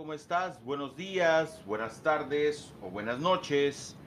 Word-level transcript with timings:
¿Cómo 0.00 0.14
estás? 0.14 0.64
Buenos 0.64 0.96
días, 0.96 1.62
buenas 1.66 2.02
tardes 2.02 2.72
o 2.80 2.88
buenas 2.88 3.18
noches. 3.18 3.98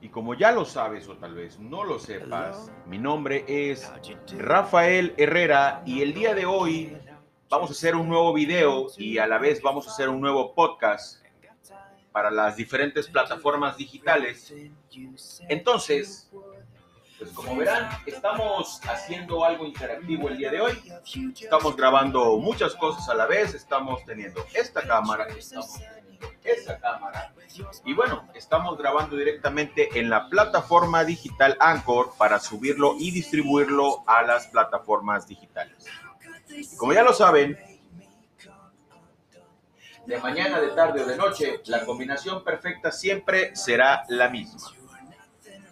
Y 0.00 0.08
como 0.08 0.32
ya 0.32 0.52
lo 0.52 0.64
sabes 0.64 1.06
o 1.06 1.18
tal 1.18 1.34
vez 1.34 1.58
no 1.58 1.84
lo 1.84 1.98
sepas, 1.98 2.72
mi 2.86 2.96
nombre 2.96 3.44
es 3.46 3.92
Rafael 4.38 5.12
Herrera 5.18 5.82
y 5.84 6.00
el 6.00 6.14
día 6.14 6.34
de 6.34 6.46
hoy 6.46 6.96
vamos 7.50 7.68
a 7.68 7.72
hacer 7.74 7.94
un 7.94 8.08
nuevo 8.08 8.32
video 8.32 8.86
y 8.96 9.18
a 9.18 9.26
la 9.26 9.36
vez 9.36 9.60
vamos 9.60 9.86
a 9.86 9.90
hacer 9.90 10.08
un 10.08 10.22
nuevo 10.22 10.54
podcast 10.54 11.22
para 12.10 12.30
las 12.30 12.56
diferentes 12.56 13.06
plataformas 13.06 13.76
digitales. 13.76 14.50
Entonces, 15.50 16.30
como 17.32 17.56
verán, 17.56 17.88
estamos 18.06 18.80
haciendo 18.88 19.44
algo 19.44 19.66
interactivo 19.66 20.28
el 20.28 20.36
día 20.36 20.50
de 20.50 20.60
hoy. 20.60 20.92
Estamos 21.40 21.76
grabando 21.76 22.38
muchas 22.38 22.74
cosas 22.74 23.08
a 23.08 23.14
la 23.14 23.26
vez. 23.26 23.54
Estamos 23.54 24.04
teniendo 24.04 24.44
esta 24.54 24.82
cámara, 24.82 25.26
estamos 25.28 25.72
teniendo 25.74 26.28
esta 26.42 26.78
cámara. 26.78 27.32
Y 27.84 27.94
bueno, 27.94 28.28
estamos 28.34 28.76
grabando 28.76 29.16
directamente 29.16 29.98
en 29.98 30.10
la 30.10 30.28
plataforma 30.28 31.04
digital 31.04 31.56
Anchor 31.60 32.12
para 32.18 32.40
subirlo 32.40 32.96
y 32.98 33.10
distribuirlo 33.10 34.02
a 34.06 34.22
las 34.22 34.48
plataformas 34.48 35.26
digitales. 35.26 35.86
Como 36.76 36.92
ya 36.92 37.02
lo 37.02 37.12
saben, 37.12 37.58
de 40.06 40.18
mañana, 40.18 40.60
de 40.60 40.68
tarde 40.68 41.02
o 41.02 41.06
de 41.06 41.16
noche, 41.16 41.60
la 41.66 41.84
combinación 41.86 42.44
perfecta 42.44 42.92
siempre 42.92 43.56
será 43.56 44.04
la 44.08 44.28
misma. 44.28 44.60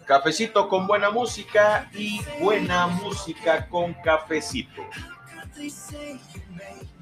Cafecito 0.05 0.67
con 0.67 0.85
buena 0.85 1.09
música 1.09 1.89
y 1.93 2.21
buena 2.39 2.87
música 2.87 3.67
con 3.67 3.93
cafecito. 3.93 4.81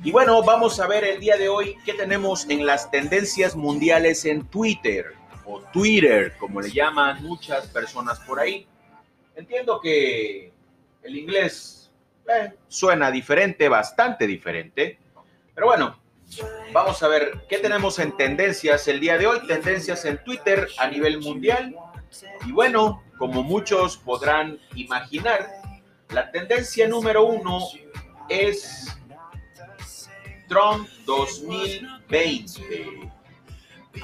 Y 0.03 0.11
bueno, 0.11 0.43
vamos 0.43 0.79
a 0.79 0.87
ver 0.87 1.03
el 1.03 1.19
día 1.19 1.37
de 1.37 1.49
hoy 1.49 1.77
qué 1.85 1.93
tenemos 1.93 2.47
en 2.49 2.65
las 2.65 2.91
tendencias 2.91 3.55
mundiales 3.55 4.25
en 4.25 4.45
Twitter 4.45 5.13
o 5.45 5.61
Twitter, 5.73 6.35
como 6.37 6.61
le 6.61 6.71
llaman 6.71 7.23
muchas 7.23 7.67
personas 7.67 8.19
por 8.19 8.39
ahí. 8.39 8.67
Entiendo 9.35 9.79
que 9.79 10.51
el 11.03 11.15
inglés 11.15 11.91
eh, 12.27 12.53
suena 12.67 13.09
diferente, 13.09 13.67
bastante 13.67 14.27
diferente, 14.27 14.99
pero 15.55 15.67
bueno, 15.67 15.99
vamos 16.71 17.01
a 17.01 17.07
ver 17.07 17.45
qué 17.49 17.57
tenemos 17.57 17.97
en 17.99 18.15
tendencias 18.15 18.87
el 18.87 18.99
día 18.99 19.17
de 19.17 19.27
hoy, 19.27 19.39
tendencias 19.47 20.05
en 20.05 20.23
Twitter 20.23 20.67
a 20.77 20.87
nivel 20.87 21.19
mundial 21.19 21.75
y 22.45 22.51
bueno, 22.51 23.03
como 23.17 23.43
muchos 23.43 23.97
podrán 23.97 24.59
imaginar, 24.75 25.49
la 26.09 26.31
tendencia 26.31 26.87
número 26.87 27.23
uno 27.23 27.59
es 28.29 28.87
Trump 30.47 30.87
2020. 31.05 33.11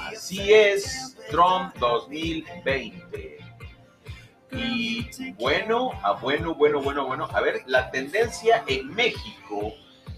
Así 0.00 0.52
es, 0.52 1.16
Trump 1.30 1.74
2020. 1.76 3.38
Y 4.52 5.32
bueno, 5.32 5.92
a 6.02 6.08
ah, 6.08 6.12
bueno, 6.14 6.54
bueno, 6.54 6.80
bueno, 6.80 7.06
bueno. 7.06 7.28
A 7.32 7.40
ver, 7.40 7.62
la 7.66 7.90
tendencia 7.90 8.64
en 8.66 8.94
México 8.94 9.74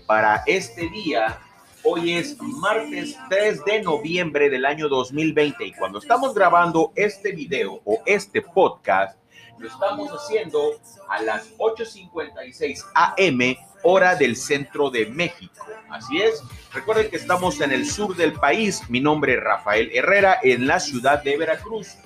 para 0.07 0.43
este 0.47 0.89
día 0.91 1.41
Hoy 1.83 2.13
es 2.13 2.37
martes 2.41 3.17
3 3.31 3.65
de 3.65 3.83
noviembre 3.83 4.51
del 4.51 4.67
año 4.67 4.89
2020 4.89 5.65
y 5.65 5.73
cuando 5.73 5.99
estamos 5.99 6.35
grabando 6.35 6.93
este 6.95 7.33
video 7.33 7.81
o 7.87 8.03
este 8.05 8.43
podcast, 8.43 9.17
lo 9.59 9.67
estamos 9.67 10.11
haciendo 10.11 10.79
a 11.09 11.23
las 11.23 11.57
8.56 11.57 12.85
am 12.95 13.57
hora 13.83 14.15
del 14.15 14.37
centro 14.37 14.91
de 14.91 15.07
México. 15.07 15.67
Así 15.89 16.21
es, 16.21 16.43
recuerden 16.75 17.09
que 17.09 17.17
estamos 17.17 17.59
en 17.63 17.73
el 17.73 17.87
sur 17.87 18.15
del 18.15 18.35
país. 18.35 18.83
Mi 18.91 19.01
nombre 19.01 19.35
es 19.35 19.43
Rafael 19.43 19.91
Herrera 19.95 20.39
en 20.43 20.67
la 20.67 20.81
ciudad 20.81 21.23
de 21.23 21.39
Veracruz. 21.39 21.97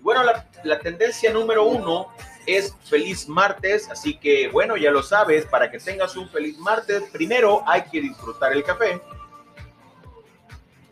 Bueno, 0.00 0.22
la, 0.24 0.48
la 0.64 0.78
tendencia 0.78 1.30
número 1.30 1.64
uno 1.64 2.08
es 2.46 2.74
feliz 2.84 3.28
martes, 3.28 3.88
así 3.90 4.16
que 4.16 4.48
bueno, 4.48 4.76
ya 4.76 4.90
lo 4.90 5.02
sabes, 5.02 5.46
para 5.46 5.70
que 5.70 5.78
tengas 5.78 6.16
un 6.16 6.28
feliz 6.28 6.58
martes, 6.58 7.04
primero 7.12 7.62
hay 7.66 7.82
que 7.82 8.00
disfrutar 8.00 8.52
el 8.52 8.62
café. 8.62 9.00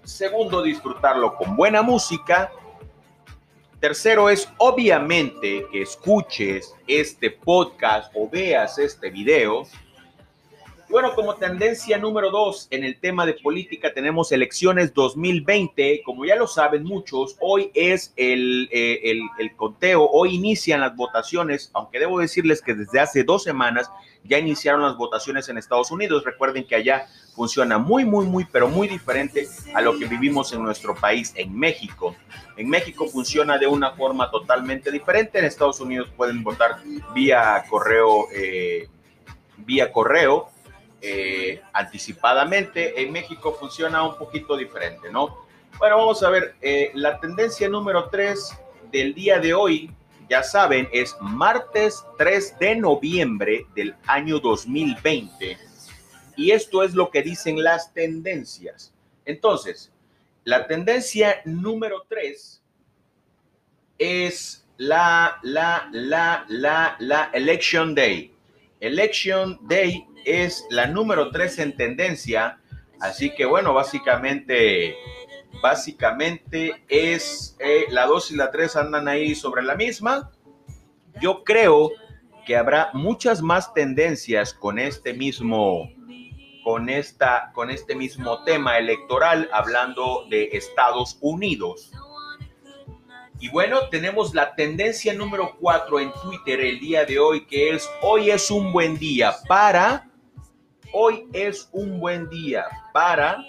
Segundo, 0.05 0.63
disfrutarlo 0.63 1.37
con 1.37 1.57
buena 1.57 1.83
música. 1.83 2.51
Tercero 3.79 4.29
es 4.29 4.49
obviamente 4.59 5.67
que 5.73 5.83
escuches 5.83 6.75
este 6.87 7.31
podcast 7.31 8.13
o 8.15 8.29
veas 8.29 8.79
este 8.79 9.09
video 9.09 9.67
bueno, 10.91 11.15
como 11.15 11.37
tendencia 11.37 11.99
número 11.99 12.31
dos 12.31 12.67
en 12.71 12.83
el 12.83 12.99
tema 12.99 13.25
de 13.25 13.35
política 13.35 13.95
tenemos 13.95 14.33
elecciones 14.33 14.93
2020. 14.93 16.03
Como 16.05 16.25
ya 16.25 16.35
lo 16.35 16.49
saben 16.49 16.83
muchos, 16.83 17.37
hoy 17.41 17.71
es 17.75 18.13
el, 18.17 18.69
eh, 18.73 19.01
el, 19.05 19.21
el, 19.39 19.55
conteo, 19.55 20.05
hoy 20.05 20.35
inician 20.35 20.81
las 20.81 20.97
votaciones, 20.97 21.71
aunque 21.75 22.01
debo 22.01 22.19
decirles 22.19 22.61
que 22.61 22.75
desde 22.75 22.99
hace 22.99 23.23
dos 23.23 23.45
semanas 23.45 23.89
ya 24.25 24.39
iniciaron 24.39 24.83
las 24.83 24.97
votaciones 24.97 25.49
en 25.49 25.59
Estados 25.59 25.93
Unidos. 25.93 26.25
Recuerden 26.25 26.67
que 26.67 26.75
allá 26.75 27.07
funciona 27.37 27.79
muy, 27.79 28.05
muy, 28.05 28.27
muy, 28.27 28.45
pero 28.45 28.69
muy 28.69 28.89
diferente 28.89 29.47
a 29.75 29.81
lo 29.81 29.97
que 29.97 30.07
vivimos 30.07 30.53
en 30.53 30.63
nuestro 30.63 30.97
país, 30.97 31.33
en 31.37 31.57
México. 31.57 32.17
En 32.57 32.69
México 32.69 33.07
funciona 33.07 33.59
de 33.59 33.69
una 33.69 33.93
forma 33.93 34.29
totalmente 34.31 34.91
diferente. 34.91 35.39
En 35.39 35.45
Estados 35.45 35.81
Unidos 35.81 36.09
pueden 36.17 36.43
votar 36.43 36.79
vía 37.15 37.65
correo, 37.71 38.27
eh, 38.35 38.89
vía 39.59 39.93
correo 39.93 40.51
eh, 41.01 41.63
anticipadamente. 41.73 43.01
En 43.03 43.13
México 43.13 43.57
funciona 43.59 44.03
un 44.03 44.17
poquito 44.17 44.57
diferente, 44.57 45.11
¿no? 45.11 45.47
Bueno, 45.79 45.97
vamos 45.97 46.23
a 46.23 46.31
ver, 46.31 46.55
eh, 46.61 46.91
la 46.95 47.19
tendencia 47.21 47.69
número 47.69 48.09
3 48.11 48.59
del 48.93 49.15
día 49.15 49.39
de 49.39 49.55
hoy, 49.55 49.91
ya 50.29 50.43
saben, 50.43 50.89
es 50.93 51.17
martes 51.21 52.05
3 52.19 52.59
de 52.59 52.77
noviembre 52.77 53.67
del 53.75 53.95
año 54.07 54.41
2020. 54.41 55.57
Y 56.37 56.51
esto 56.51 56.83
es 56.83 56.95
lo 56.95 57.11
que 57.11 57.23
dicen 57.23 57.63
las 57.63 57.93
tendencias. 57.93 58.93
Entonces, 59.25 59.93
la 60.45 60.67
tendencia 60.67 61.41
número 61.45 62.05
3 62.09 62.63
es 63.99 64.67
la, 64.77 65.39
la, 65.43 65.89
la, 65.93 66.45
la, 66.49 66.97
la 66.99 67.31
Election 67.33 67.95
Day. 67.95 68.33
Election 68.81 69.59
Day 69.63 70.07
es 70.25 70.67
la 70.71 70.87
número 70.87 71.31
3 71.31 71.59
en 71.61 71.77
tendencia. 71.77 72.59
Así 73.01 73.35
que 73.35 73.45
bueno, 73.45 73.73
básicamente, 73.75 74.97
básicamente 75.63 76.83
es 76.89 77.57
eh, 77.61 77.85
la 77.91 78.07
2 78.07 78.33
y 78.33 78.37
la 78.37 78.51
3 78.51 78.77
andan 78.77 79.09
ahí 79.09 79.35
sobre 79.35 79.63
la 79.63 79.75
misma. 79.75 80.31
Yo 81.21 81.45
creo 81.45 81.91
que 82.47 82.57
habrá 82.57 82.91
muchas 82.95 83.43
más 83.43 83.73
tendencias 83.75 84.55
con 84.55 84.79
este 84.79 85.15
mismo 85.15 85.91
con 86.65 86.91
esta 86.91 87.53
con 87.55 87.71
este 87.71 87.95
mismo 87.95 88.45
tema 88.45 88.77
electoral 88.77 89.49
hablando 89.53 90.27
de 90.29 90.51
Estados 90.53 91.19
Unidos. 91.21 91.91
Y 93.41 93.49
bueno, 93.49 93.89
tenemos 93.89 94.35
la 94.35 94.55
tendencia 94.55 95.15
número 95.15 95.57
4 95.59 96.01
en 96.01 96.13
Twitter 96.23 96.61
el 96.61 96.79
día 96.79 97.05
de 97.05 97.19
hoy 97.19 97.47
que 97.47 97.71
es 97.71 97.89
hoy 98.03 98.31
es 98.31 98.51
un 98.51 98.73
buen 98.73 98.99
día 98.99 99.35
para 99.49 100.11
Hoy 100.93 101.29
es 101.33 101.69
un 101.71 102.01
buen 102.01 102.29
día 102.29 102.65
para, 102.93 103.45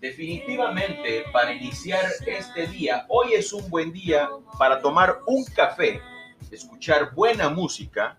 definitivamente, 0.00 1.24
para 1.30 1.52
iniciar 1.52 2.06
este 2.26 2.66
día. 2.68 3.04
Hoy 3.08 3.34
es 3.34 3.52
un 3.52 3.68
buen 3.68 3.92
día 3.92 4.30
para 4.58 4.80
tomar 4.80 5.20
un 5.26 5.44
café, 5.44 6.00
escuchar 6.50 7.14
buena 7.14 7.50
música, 7.50 8.18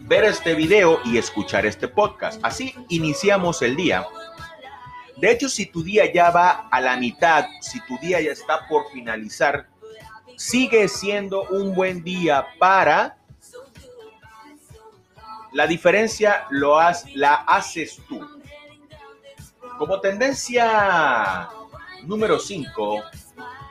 ver 0.00 0.24
este 0.24 0.54
video 0.54 0.98
y 1.04 1.18
escuchar 1.18 1.64
este 1.66 1.86
podcast. 1.86 2.40
Así 2.42 2.74
iniciamos 2.88 3.62
el 3.62 3.76
día. 3.76 4.04
De 5.20 5.30
hecho, 5.30 5.48
si 5.48 5.66
tu 5.66 5.82
día 5.82 6.10
ya 6.12 6.30
va 6.30 6.68
a 6.70 6.80
la 6.80 6.96
mitad, 6.96 7.44
si 7.60 7.80
tu 7.86 7.98
día 7.98 8.20
ya 8.20 8.32
está 8.32 8.66
por 8.68 8.90
finalizar, 8.90 9.68
sigue 10.36 10.88
siendo 10.88 11.42
un 11.50 11.74
buen 11.74 12.02
día 12.02 12.46
para 12.58 13.18
la 15.52 15.66
diferencia 15.66 16.46
lo 16.50 16.78
la 17.14 17.34
haces 17.46 18.00
tú. 18.08 18.26
Como 19.78 20.00
tendencia 20.00 21.48
número 22.04 22.38
5, 22.38 23.02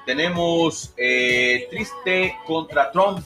tenemos 0.05 0.93
eh, 0.97 1.67
triste 1.69 2.35
contra 2.45 2.91
Trump. 2.91 3.25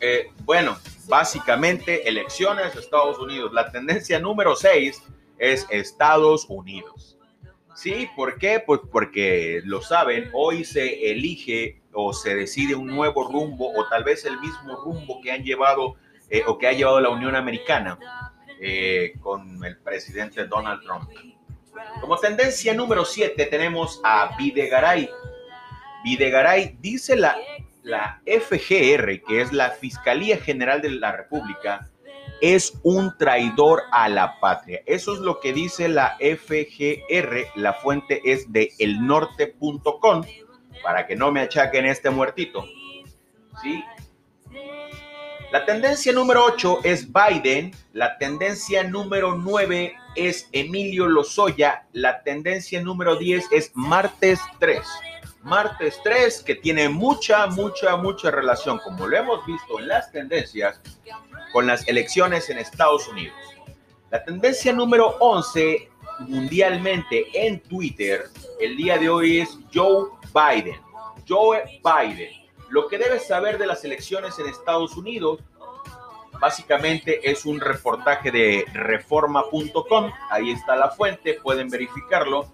Eh, 0.00 0.32
bueno, 0.44 0.78
básicamente 1.06 2.08
elecciones 2.08 2.74
de 2.74 2.80
Estados 2.80 3.18
Unidos. 3.18 3.52
La 3.52 3.70
tendencia 3.70 4.18
número 4.18 4.56
6 4.56 5.02
es 5.38 5.66
Estados 5.70 6.46
Unidos. 6.48 7.09
Sí, 7.80 8.10
¿por 8.14 8.36
qué? 8.36 8.62
Pues 8.64 8.80
porque 8.92 9.62
lo 9.64 9.80
saben, 9.80 10.28
hoy 10.34 10.64
se 10.64 11.10
elige 11.10 11.80
o 11.94 12.12
se 12.12 12.34
decide 12.34 12.74
un 12.74 12.88
nuevo 12.88 13.26
rumbo 13.26 13.72
o 13.74 13.88
tal 13.88 14.04
vez 14.04 14.26
el 14.26 14.38
mismo 14.38 14.76
rumbo 14.76 15.20
que 15.22 15.32
han 15.32 15.42
llevado 15.42 15.96
eh, 16.28 16.42
o 16.46 16.58
que 16.58 16.66
ha 16.66 16.72
llevado 16.72 17.00
la 17.00 17.08
Unión 17.08 17.34
Americana. 17.36 17.98
eh, 18.60 19.14
con 19.20 19.64
el 19.64 19.78
presidente 19.78 20.46
Donald 20.46 20.82
Trump. 20.82 21.08
Como 22.02 22.18
tendencia 22.18 22.74
número 22.74 23.06
7 23.06 23.46
tenemos 23.46 24.00
a 24.04 24.36
Videgaray. 24.36 25.08
Videgaray 26.04 26.76
dice 26.80 27.16
la, 27.16 27.36
la 27.82 28.20
FGR, 28.26 29.22
que 29.26 29.40
es 29.40 29.52
la 29.52 29.70
Fiscalía 29.70 30.36
General 30.36 30.82
de 30.82 30.90
la 30.90 31.12
República, 31.12 31.89
es 32.40 32.78
un 32.82 33.16
traidor 33.18 33.82
a 33.92 34.08
la 34.08 34.40
patria. 34.40 34.82
Eso 34.86 35.14
es 35.14 35.20
lo 35.20 35.40
que 35.40 35.52
dice 35.52 35.88
la 35.88 36.16
FGR. 36.18 37.46
La 37.54 37.74
fuente 37.74 38.20
es 38.24 38.52
de 38.52 38.72
elnorte.com 38.78 40.24
para 40.82 41.06
que 41.06 41.16
no 41.16 41.30
me 41.30 41.40
achaquen 41.40 41.86
este 41.86 42.10
muertito. 42.10 42.64
¿Sí? 43.62 43.84
La 45.52 45.64
tendencia 45.66 46.12
número 46.12 46.44
8 46.44 46.80
es 46.84 47.08
Biden, 47.12 47.72
la 47.92 48.18
tendencia 48.18 48.84
número 48.84 49.34
9 49.34 49.96
es 50.14 50.48
Emilio 50.52 51.06
Lozoya, 51.08 51.86
la 51.92 52.22
tendencia 52.22 52.80
número 52.80 53.16
10 53.16 53.48
es 53.50 53.72
Martes 53.74 54.38
3. 54.60 54.80
Martes 55.42 55.98
3 56.04 56.44
que 56.44 56.54
tiene 56.54 56.88
mucha, 56.88 57.48
mucha, 57.48 57.96
mucha 57.96 58.30
relación, 58.30 58.78
como 58.78 59.08
lo 59.08 59.16
hemos 59.16 59.44
visto 59.44 59.80
en 59.80 59.88
las 59.88 60.12
tendencias, 60.12 60.80
con 61.52 61.66
las 61.66 61.86
elecciones 61.88 62.50
en 62.50 62.58
Estados 62.58 63.08
Unidos. 63.08 63.36
La 64.10 64.24
tendencia 64.24 64.72
número 64.72 65.16
11 65.20 65.88
mundialmente 66.20 67.26
en 67.34 67.60
Twitter 67.60 68.24
el 68.60 68.76
día 68.76 68.98
de 68.98 69.08
hoy 69.08 69.40
es 69.40 69.58
Joe 69.72 70.08
Biden. 70.34 70.80
Joe 71.26 71.80
Biden 71.82 72.40
lo 72.70 72.86
que 72.86 72.98
debes 72.98 73.26
saber 73.26 73.58
de 73.58 73.66
las 73.66 73.84
elecciones 73.84 74.38
en 74.38 74.46
Estados 74.46 74.96
Unidos, 74.96 75.40
básicamente 76.40 77.30
es 77.30 77.44
un 77.44 77.60
reportaje 77.60 78.30
de 78.30 78.64
reforma.com, 78.72 80.10
ahí 80.30 80.52
está 80.52 80.76
la 80.76 80.90
fuente, 80.90 81.38
pueden 81.42 81.68
verificarlo. 81.68 82.52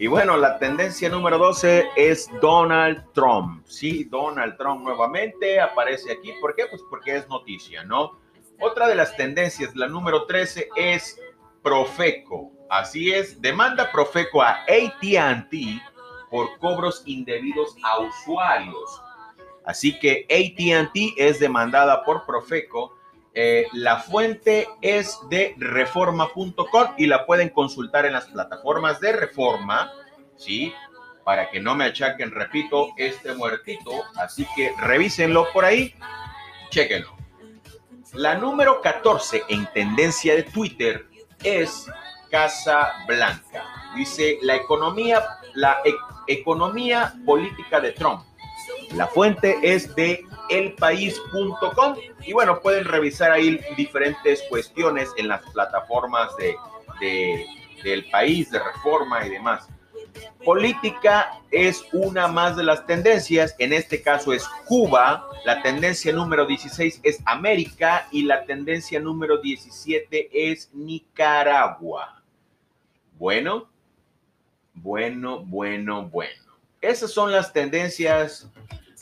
Y 0.00 0.06
bueno, 0.06 0.38
la 0.38 0.58
tendencia 0.58 1.10
número 1.10 1.36
12 1.36 1.90
es 1.94 2.30
Donald 2.40 3.04
Trump. 3.12 3.66
Sí, 3.66 4.04
Donald 4.04 4.56
Trump 4.56 4.82
nuevamente 4.82 5.60
aparece 5.60 6.10
aquí. 6.10 6.32
¿Por 6.40 6.54
qué? 6.54 6.64
Pues 6.70 6.80
porque 6.88 7.16
es 7.16 7.28
noticia, 7.28 7.84
¿no? 7.84 8.18
Otra 8.60 8.88
de 8.88 8.94
las 8.94 9.14
tendencias, 9.18 9.76
la 9.76 9.88
número 9.88 10.24
13, 10.24 10.70
es 10.74 11.20
Profeco. 11.62 12.50
Así 12.70 13.12
es, 13.12 13.42
demanda 13.42 13.92
Profeco 13.92 14.40
a 14.40 14.60
ATT 14.62 15.52
por 16.30 16.58
cobros 16.60 17.02
indebidos 17.04 17.76
a 17.82 18.00
usuarios. 18.00 19.02
Así 19.66 19.98
que 19.98 20.24
ATT 20.30 20.96
es 21.18 21.38
demandada 21.38 22.04
por 22.04 22.24
Profeco. 22.24 22.96
Eh, 23.32 23.66
la 23.72 23.98
fuente 23.98 24.66
es 24.80 25.18
de 25.28 25.54
reforma.com 25.58 26.94
y 26.98 27.06
la 27.06 27.26
pueden 27.26 27.50
consultar 27.50 28.04
en 28.06 28.12
las 28.12 28.26
plataformas 28.26 29.00
de 29.00 29.12
reforma, 29.12 29.92
¿sí? 30.36 30.74
Para 31.24 31.50
que 31.50 31.60
no 31.60 31.76
me 31.76 31.84
achaquen, 31.84 32.32
repito, 32.32 32.88
este 32.96 33.34
muertito. 33.34 33.90
Así 34.16 34.46
que 34.56 34.72
revísenlo 34.80 35.46
por 35.52 35.64
ahí, 35.64 35.94
chequenlo. 36.70 37.14
La 38.14 38.34
número 38.34 38.80
14 38.80 39.44
en 39.48 39.66
tendencia 39.72 40.34
de 40.34 40.42
Twitter 40.42 41.06
es 41.44 41.86
Casa 42.30 42.92
Blanca. 43.06 43.64
Dice 43.94 44.38
la 44.42 44.56
economía, 44.56 45.22
la 45.54 45.78
e-, 45.84 45.94
economía 46.26 47.14
política 47.24 47.80
de 47.80 47.92
Trump 47.92 48.24
la 48.94 49.06
fuente 49.06 49.58
es 49.62 49.94
de 49.94 50.24
elpaís.com 50.48 51.96
y 52.26 52.32
bueno, 52.32 52.60
pueden 52.60 52.84
revisar 52.84 53.30
ahí 53.30 53.60
diferentes 53.76 54.42
cuestiones 54.48 55.08
en 55.16 55.28
las 55.28 55.42
plataformas 55.52 56.30
de, 56.36 57.46
del 57.82 58.10
país, 58.10 58.50
de 58.50 58.58
reforma 58.58 59.24
y 59.24 59.30
demás. 59.30 59.68
Política 60.44 61.38
es 61.50 61.84
una 61.92 62.26
más 62.26 62.56
de 62.56 62.64
las 62.64 62.84
tendencias, 62.86 63.54
en 63.58 63.72
este 63.72 64.02
caso 64.02 64.32
es 64.32 64.48
Cuba, 64.66 65.26
la 65.44 65.62
tendencia 65.62 66.12
número 66.12 66.46
16 66.46 67.00
es 67.02 67.20
América 67.26 68.08
y 68.10 68.22
la 68.22 68.44
tendencia 68.44 68.98
número 68.98 69.38
17 69.38 70.30
es 70.32 70.70
Nicaragua. 70.72 72.22
Bueno, 73.18 73.68
bueno, 74.74 75.44
bueno, 75.44 76.08
bueno. 76.08 76.52
Esas 76.80 77.12
son 77.12 77.30
las 77.30 77.52
tendencias 77.52 78.50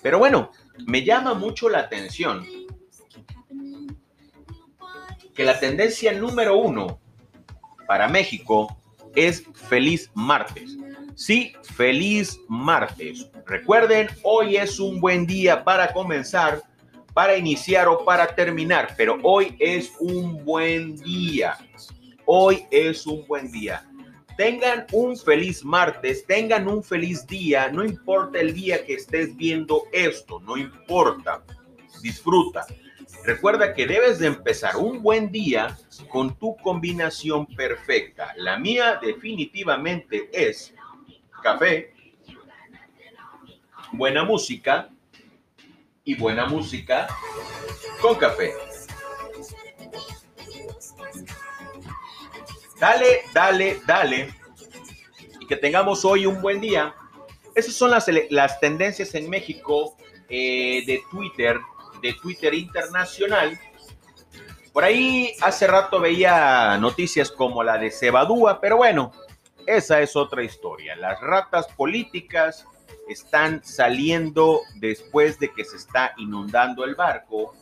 pero 0.02 0.18
bueno, 0.18 0.50
me 0.86 1.04
llama 1.04 1.34
mucho 1.34 1.68
la 1.68 1.80
atención 1.80 2.46
que 5.34 5.44
la 5.44 5.58
tendencia 5.60 6.12
número 6.12 6.58
uno 6.58 7.00
para 7.86 8.08
México 8.08 8.76
es 9.14 9.44
feliz 9.54 10.10
martes. 10.14 10.76
Sí, 11.14 11.52
feliz 11.62 12.40
martes. 12.48 13.30
Recuerden, 13.46 14.08
hoy 14.22 14.56
es 14.56 14.78
un 14.78 15.00
buen 15.00 15.26
día 15.26 15.64
para 15.64 15.92
comenzar, 15.92 16.62
para 17.14 17.36
iniciar 17.36 17.88
o 17.88 18.04
para 18.04 18.34
terminar, 18.34 18.94
pero 18.96 19.18
hoy 19.22 19.56
es 19.58 19.92
un 20.00 20.44
buen 20.44 20.96
día. 20.96 21.56
Hoy 22.26 22.64
es 22.70 23.06
un 23.06 23.26
buen 23.26 23.50
día. 23.50 23.84
Tengan 24.38 24.86
un 24.92 25.16
feliz 25.16 25.64
martes, 25.64 26.24
tengan 26.24 26.68
un 26.68 26.84
feliz 26.84 27.26
día, 27.26 27.72
no 27.72 27.84
importa 27.84 28.38
el 28.38 28.54
día 28.54 28.86
que 28.86 28.94
estés 28.94 29.36
viendo 29.36 29.88
esto, 29.90 30.38
no 30.38 30.56
importa, 30.56 31.42
disfruta. 32.00 32.64
Recuerda 33.24 33.74
que 33.74 33.84
debes 33.84 34.20
de 34.20 34.28
empezar 34.28 34.76
un 34.76 35.02
buen 35.02 35.32
día 35.32 35.76
con 36.08 36.38
tu 36.38 36.56
combinación 36.58 37.46
perfecta. 37.46 38.32
La 38.36 38.60
mía 38.60 39.00
definitivamente 39.02 40.30
es 40.32 40.72
café, 41.42 41.92
buena 43.90 44.22
música 44.22 44.88
y 46.04 46.14
buena 46.14 46.46
música 46.46 47.08
con 48.00 48.14
café. 48.14 48.52
Dale, 52.78 53.22
dale, 53.32 53.80
dale. 53.86 54.34
Y 55.40 55.46
que 55.46 55.56
tengamos 55.56 56.04
hoy 56.04 56.26
un 56.26 56.40
buen 56.40 56.60
día. 56.60 56.94
Esas 57.54 57.74
son 57.74 57.90
las, 57.90 58.06
las 58.30 58.60
tendencias 58.60 59.14
en 59.14 59.28
México 59.28 59.96
eh, 60.28 60.84
de 60.86 61.02
Twitter, 61.10 61.58
de 62.00 62.12
Twitter 62.14 62.54
internacional. 62.54 63.58
Por 64.72 64.84
ahí 64.84 65.32
hace 65.40 65.66
rato 65.66 65.98
veía 65.98 66.78
noticias 66.78 67.32
como 67.32 67.64
la 67.64 67.78
de 67.78 67.90
Cebadúa, 67.90 68.60
pero 68.60 68.76
bueno, 68.76 69.10
esa 69.66 70.00
es 70.00 70.14
otra 70.14 70.44
historia. 70.44 70.94
Las 70.94 71.20
ratas 71.20 71.66
políticas 71.68 72.64
están 73.08 73.64
saliendo 73.64 74.60
después 74.76 75.38
de 75.40 75.52
que 75.52 75.64
se 75.64 75.76
está 75.76 76.12
inundando 76.18 76.84
el 76.84 76.94
barco. 76.94 77.54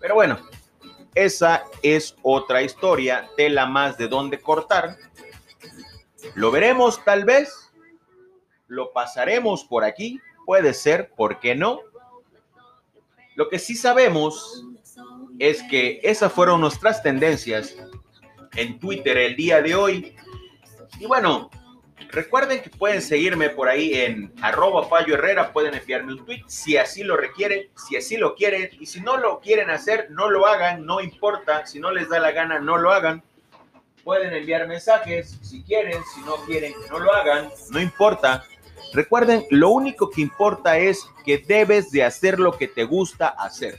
Pero 0.00 0.14
bueno, 0.14 0.38
esa 1.14 1.64
es 1.82 2.16
otra 2.22 2.62
historia, 2.62 3.28
tela 3.36 3.66
más 3.66 3.98
de 3.98 4.08
dónde 4.08 4.40
cortar. 4.40 4.96
Lo 6.34 6.50
veremos 6.50 7.04
tal 7.04 7.24
vez, 7.24 7.72
lo 8.66 8.92
pasaremos 8.92 9.64
por 9.64 9.84
aquí, 9.84 10.20
puede 10.46 10.72
ser, 10.74 11.12
¿por 11.14 11.40
qué 11.40 11.54
no? 11.54 11.80
Lo 13.34 13.48
que 13.48 13.58
sí 13.58 13.74
sabemos 13.74 14.64
es 15.38 15.62
que 15.64 16.00
esas 16.02 16.32
fueron 16.32 16.60
nuestras 16.60 17.02
tendencias 17.02 17.76
en 18.54 18.78
Twitter 18.78 19.16
el 19.16 19.36
día 19.36 19.62
de 19.62 19.74
hoy. 19.74 20.16
Y 20.98 21.06
bueno, 21.06 21.50
Recuerden 22.12 22.60
que 22.60 22.68
pueden 22.68 23.00
seguirme 23.00 23.48
por 23.48 23.70
ahí 23.70 23.94
en 23.94 24.30
arroba 24.42 24.86
Herrera, 25.00 25.50
pueden 25.50 25.72
enviarme 25.72 26.12
un 26.12 26.26
tweet 26.26 26.42
si 26.46 26.76
así 26.76 27.02
lo 27.02 27.16
requieren, 27.16 27.70
si 27.74 27.96
así 27.96 28.18
lo 28.18 28.34
quieren, 28.34 28.68
y 28.78 28.84
si 28.84 29.00
no 29.00 29.16
lo 29.16 29.40
quieren 29.40 29.70
hacer, 29.70 30.10
no 30.10 30.30
lo 30.30 30.46
hagan, 30.46 30.84
no 30.84 31.00
importa, 31.00 31.66
si 31.66 31.80
no 31.80 31.90
les 31.90 32.10
da 32.10 32.20
la 32.20 32.32
gana, 32.32 32.58
no 32.58 32.76
lo 32.76 32.92
hagan. 32.92 33.22
Pueden 34.04 34.34
enviar 34.34 34.68
mensajes 34.68 35.38
si 35.40 35.62
quieren, 35.62 36.02
si 36.14 36.20
no 36.20 36.36
quieren, 36.44 36.74
no 36.90 36.98
lo 36.98 37.14
hagan, 37.14 37.48
no 37.70 37.80
importa. 37.80 38.44
Recuerden, 38.92 39.46
lo 39.48 39.70
único 39.70 40.10
que 40.10 40.20
importa 40.20 40.76
es 40.76 41.06
que 41.24 41.38
debes 41.38 41.90
de 41.92 42.04
hacer 42.04 42.38
lo 42.38 42.58
que 42.58 42.68
te 42.68 42.84
gusta 42.84 43.28
hacer. 43.28 43.78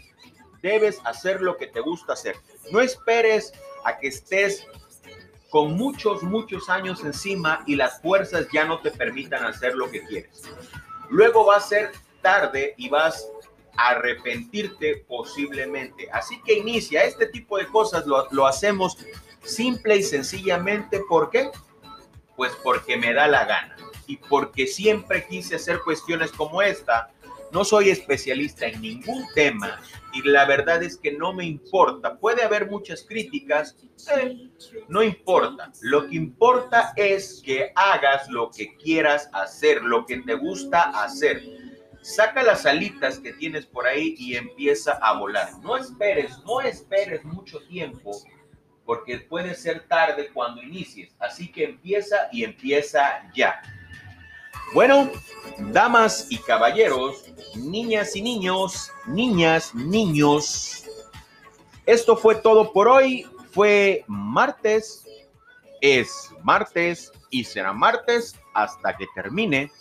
Debes 0.63 0.99
hacer 1.03 1.39
lo 1.39 1.55
que 1.55 1.67
te 1.67 1.81
gusta 1.81 2.13
hacer. 2.13 2.35
No 2.71 2.81
esperes 2.81 3.53
a 3.85 3.99
que 3.99 4.07
estés 4.07 4.65
con 5.53 5.73
muchos, 5.73 6.23
muchos 6.23 6.67
años 6.67 7.03
encima 7.03 7.63
y 7.67 7.75
las 7.75 8.01
fuerzas 8.01 8.47
ya 8.51 8.65
no 8.65 8.79
te 8.79 8.89
permitan 8.89 9.45
hacer 9.45 9.75
lo 9.75 9.87
que 9.91 10.03
quieres. 10.03 10.41
Luego 11.11 11.45
va 11.45 11.57
a 11.57 11.59
ser 11.59 11.91
tarde 12.23 12.73
y 12.75 12.89
vas 12.89 13.29
a 13.77 13.89
arrepentirte 13.89 15.05
posiblemente. 15.07 16.09
Así 16.11 16.41
que 16.41 16.53
inicia 16.53 17.03
este 17.03 17.27
tipo 17.27 17.59
de 17.59 17.67
cosas, 17.67 18.07
lo, 18.07 18.27
lo 18.31 18.47
hacemos 18.47 18.97
simple 19.43 19.97
y 19.97 20.01
sencillamente. 20.01 21.01
¿Por 21.07 21.29
qué? 21.29 21.51
Pues 22.35 22.51
porque 22.63 22.97
me 22.97 23.13
da 23.13 23.27
la 23.27 23.45
gana 23.45 23.75
y 24.07 24.17
porque 24.17 24.65
siempre 24.65 25.27
quise 25.27 25.57
hacer 25.57 25.81
cuestiones 25.85 26.31
como 26.31 26.63
esta 26.63 27.11
No 27.53 27.63
soy 27.63 27.91
especialista 27.91 28.65
en 28.65 28.81
ningún 28.81 29.27
tema 29.35 29.79
y 30.11 30.27
la 30.27 30.45
verdad 30.45 30.81
es 30.81 30.97
que 30.97 31.11
no 31.11 31.33
me 31.33 31.45
importa. 31.45 32.17
Puede 32.17 32.41
haber 32.41 32.67
muchas 32.67 33.03
críticas, 33.03 33.77
eh, 34.17 34.49
no 34.87 35.03
importa. 35.03 35.71
Lo 35.81 36.07
que 36.07 36.15
importa 36.15 36.93
es 36.95 37.43
que 37.45 37.71
hagas 37.75 38.27
lo 38.29 38.49
que 38.49 38.75
quieras 38.77 39.29
hacer, 39.33 39.83
lo 39.83 40.03
que 40.07 40.17
te 40.21 40.33
gusta 40.33 40.81
hacer. 41.03 41.43
Saca 42.01 42.41
las 42.41 42.65
alitas 42.65 43.19
que 43.19 43.33
tienes 43.33 43.67
por 43.67 43.85
ahí 43.85 44.15
y 44.17 44.35
empieza 44.35 44.93
a 44.93 45.17
volar. 45.19 45.49
No 45.61 45.77
esperes, 45.77 46.39
no 46.45 46.59
esperes 46.59 47.23
mucho 47.23 47.59
tiempo 47.67 48.11
porque 48.83 49.19
puede 49.19 49.53
ser 49.53 49.87
tarde 49.87 50.31
cuando 50.33 50.61
inicies. 50.63 51.15
Así 51.19 51.51
que 51.51 51.65
empieza 51.65 52.29
y 52.31 52.43
empieza 52.43 53.31
ya. 53.35 53.61
Bueno, 54.73 55.11
damas 55.71 56.27
y 56.29 56.37
caballeros, 56.37 57.25
niñas 57.55 58.15
y 58.15 58.21
niños, 58.21 58.91
niñas, 59.05 59.75
niños, 59.75 60.83
esto 61.85 62.15
fue 62.15 62.35
todo 62.35 62.71
por 62.71 62.87
hoy. 62.87 63.27
Fue 63.51 64.03
martes, 64.07 65.05
es 65.79 66.31
martes 66.41 67.11
y 67.29 67.43
será 67.43 67.71
martes 67.73 68.35
hasta 68.53 68.95
que 68.97 69.05
termine. 69.13 69.71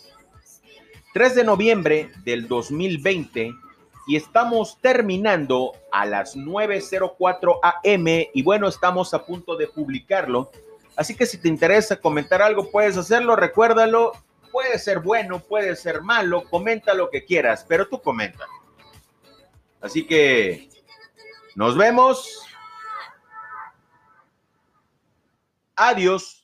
3 1.13 1.35
de 1.35 1.43
noviembre 1.43 2.11
del 2.23 2.47
2020 2.47 3.53
y 4.05 4.15
estamos 4.15 4.77
terminando 4.81 5.71
a 5.91 6.05
las 6.05 6.35
9.04 6.35 7.59
am 7.63 8.07
y 8.33 8.43
bueno, 8.43 8.67
estamos 8.67 9.13
a 9.13 9.25
punto 9.25 9.55
de 9.55 9.67
publicarlo. 9.67 10.51
Así 10.95 11.15
que 11.15 11.25
si 11.25 11.37
te 11.37 11.47
interesa 11.47 11.95
comentar 11.95 12.41
algo, 12.41 12.69
puedes 12.69 12.97
hacerlo, 12.97 13.35
recuérdalo, 13.35 14.11
puede 14.53 14.77
ser 14.77 14.99
bueno, 14.99 15.39
puede 15.39 15.75
ser 15.75 16.03
malo, 16.03 16.43
comenta 16.47 16.93
lo 16.93 17.09
que 17.09 17.25
quieras, 17.25 17.65
pero 17.67 17.87
tú 17.89 17.99
comenta. 17.99 18.45
Así 19.81 20.05
que 20.05 20.69
nos 21.55 21.75
vemos. 21.75 22.45
Adiós. 25.75 26.42